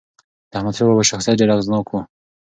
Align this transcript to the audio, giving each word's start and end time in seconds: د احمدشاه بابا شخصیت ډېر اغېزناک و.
د 0.49 0.51
احمدشاه 0.57 0.87
بابا 0.87 1.03
شخصیت 1.11 1.35
ډېر 1.39 1.49
اغېزناک 1.53 1.85
و. 1.89 1.93